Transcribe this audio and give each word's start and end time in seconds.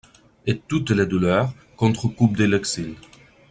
Et 0.47 0.57
toutes 0.67 0.89
les 0.89 1.05
douleurs, 1.05 1.53
contre-coups 1.77 2.35
de 2.35 2.45
l'exil. 2.45 2.95